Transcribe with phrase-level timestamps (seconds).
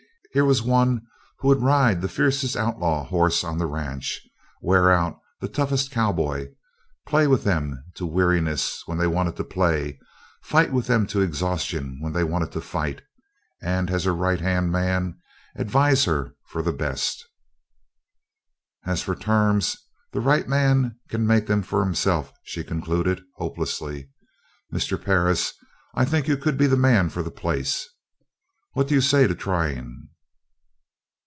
[0.33, 1.01] Here was one
[1.39, 4.21] who would ride the fiercest outlaw horse on the ranch;
[4.61, 6.47] wear out the toughest cowboy;
[7.05, 9.99] play with them to weariness when they wanted to play,
[10.41, 13.01] fight with them to exhaustion when they wanted to fight,
[13.61, 15.19] and as her right hand man,
[15.57, 17.25] advise her for the best.
[18.85, 19.75] "As for terms,
[20.13, 24.09] the right man can make them for himself," she concluded, hopelessly:
[24.71, 25.03] "Mr.
[25.03, 25.51] Perris,
[25.93, 27.85] I think you could be the man for the place.
[28.71, 30.07] What do you say to trying?"